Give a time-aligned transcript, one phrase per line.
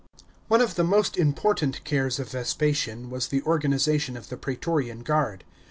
[0.01, 0.29] *§ 7.
[0.47, 5.43] One of the most important cares of Vespasian was the organisation of the praetorian guard.